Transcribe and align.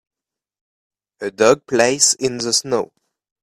A 1.19 1.29
dog 1.29 1.67
plays 1.67 2.15
in 2.15 2.39
the 2.39 2.53
snow 2.53 2.91